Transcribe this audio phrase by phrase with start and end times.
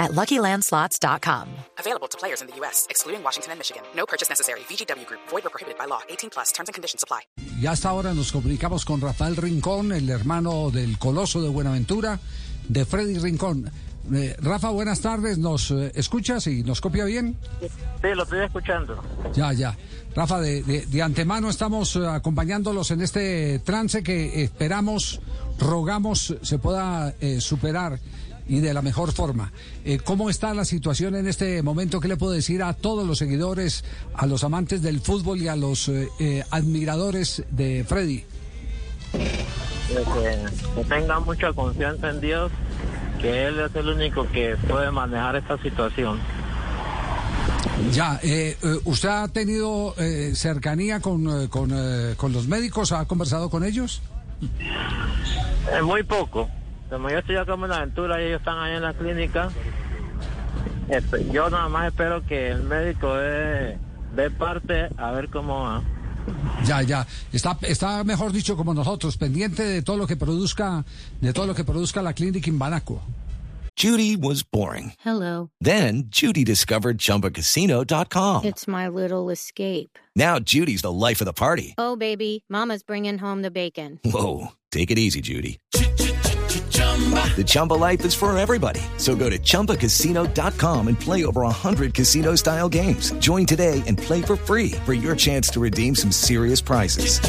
[0.00, 1.46] at LuckyLandSlots.com.
[1.78, 3.82] Available to players in the U.S., excluding Washington and Michigan.
[3.94, 4.60] No purchase necessary.
[4.60, 5.20] VGW Group.
[5.28, 6.00] Void or prohibited by law.
[6.08, 6.50] 18 plus.
[6.50, 7.20] Terms and conditions apply.
[7.60, 12.18] Y hasta ahora nos comunicamos con Rafael Rincón, el hermano del Coloso de Buenaventura,
[12.68, 13.70] de Freddy Rincón.
[14.12, 15.38] Eh, Rafa, buenas tardes.
[15.38, 17.36] ¿Nos eh, escuchas y nos copia bien?
[17.60, 19.00] Sí, lo estoy escuchando.
[19.34, 19.76] Ya, ya.
[20.14, 25.20] Rafa, de, de- de antemano estamos eh, acompañándolos en este trance que esperamos,
[25.58, 28.00] rogamos, se pueda eh, superar
[28.48, 29.52] y de la mejor forma.
[30.04, 32.00] ¿Cómo está la situación en este momento?
[32.00, 33.84] ¿Qué le puedo decir a todos los seguidores,
[34.16, 35.88] a los amantes del fútbol y a los
[36.50, 38.24] admiradores de Freddy?
[39.12, 40.36] Que,
[40.74, 42.50] que tengan mucha confianza en Dios,
[43.20, 46.18] que Él es el único que puede manejar esta situación.
[47.92, 52.92] Ya, eh, eh, ¿usted ha tenido eh, cercanía con, eh, con, eh, con los médicos?
[52.92, 54.02] ¿Ha conversado con ellos?
[55.82, 56.48] Muy poco.
[56.88, 59.50] Como yo estoy acá en Buenaventura y ellos están ahí en la clínica,
[61.32, 63.78] yo nada más espero que el médico dé,
[64.16, 65.82] dé parte a ver cómo va.
[66.64, 67.06] Ya, ya.
[67.32, 70.84] Está, está, mejor dicho, como nosotros, pendiente de todo lo que produzca,
[71.20, 73.02] de todo lo que produzca la clínica en Banaco.
[73.76, 74.92] Judy was boring.
[75.00, 75.50] Hello.
[75.60, 78.44] Then Judy discovered ChumbaCasino.com.
[78.44, 79.98] It's my little escape.
[80.14, 81.74] Now Judy's the life of the party.
[81.78, 83.98] Oh, baby, Mama's bringing home the bacon.
[84.04, 85.58] Whoa, take it easy, Judy.
[87.36, 88.80] The Chumba life is for everybody.
[88.98, 93.12] So go to ChumbaCasino.com and play over 100 casino-style games.
[93.20, 97.20] Join today and play for free for your chance to redeem some serious prizes.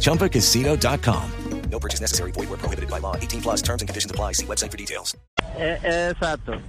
[0.00, 1.30] ChumbaCasino.com.
[1.70, 2.32] No purchase necessary.
[2.32, 3.14] Void where prohibited by law.
[3.16, 4.32] 18 plus terms and conditions apply.
[4.32, 5.16] See website for details.
[5.56, 6.60] Eh, eh, exacto.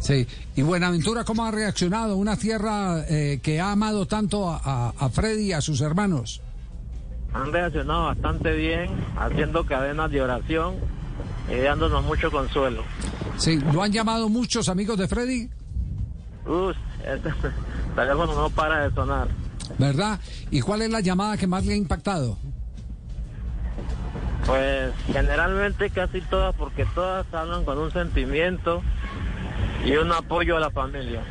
[0.00, 0.26] Sí.
[0.54, 2.16] Y Buenaventura, ¿cómo ha reaccionado?
[2.16, 6.40] Una tierra eh, que ha amado tanto a, a, a Freddy y a sus hermanos.
[7.34, 10.76] Han reaccionado bastante bien, haciendo cadenas de oración
[11.50, 12.82] y dándonos mucho consuelo.
[13.36, 15.50] Sí, lo han llamado muchos amigos de Freddy,
[16.46, 17.30] Uf, este
[17.96, 19.28] teléfono no para de sonar.
[19.78, 20.20] ¿verdad?
[20.50, 22.38] ¿Y cuál es la llamada que más le ha impactado?
[24.46, 28.82] Pues generalmente casi todas, porque todas hablan con un sentimiento
[29.86, 31.22] y un apoyo a la familia.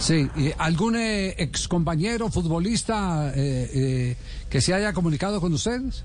[0.00, 4.16] Sí, ¿y ¿algún eh, excompañero futbolista eh, eh,
[4.48, 6.04] que se haya comunicado con ustedes?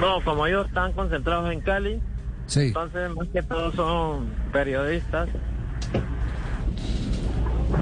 [0.00, 2.00] No, como ellos están concentrados en Cali,
[2.46, 2.60] Sí.
[2.62, 5.28] entonces más que todos son periodistas.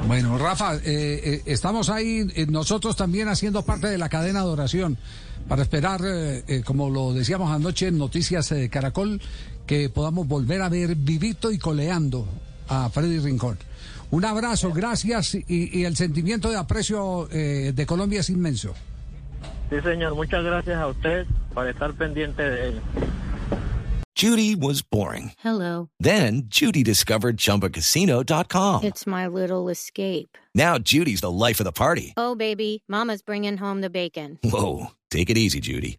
[0.07, 4.99] Bueno, Rafa, eh, estamos ahí nosotros también haciendo parte de la cadena de oración
[5.49, 6.03] para esperar,
[6.67, 9.19] como lo decíamos anoche en Noticias de Caracol,
[9.67, 12.29] que podamos volver a ver vivito y coleando
[12.69, 13.57] a Freddy Rincón.
[14.11, 18.75] Un abrazo, gracias y, y el sentimiento de aprecio eh, de Colombia es inmenso.
[19.71, 22.81] Sí, señor, muchas gracias a usted por estar pendiente de él.
[24.17, 25.31] Judy was boring.
[25.45, 25.91] Hello.
[26.01, 28.83] Then Judy discovered ChumbaCasino.com.
[28.83, 30.37] It's my little escape.
[30.57, 32.15] Now Judy's the life of the party.
[32.17, 34.39] Oh, baby, Mama's bringing home the bacon.
[34.43, 35.99] Whoa, take it easy, Judy.